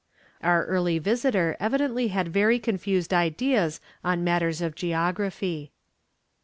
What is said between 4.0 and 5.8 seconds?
on matters of geography.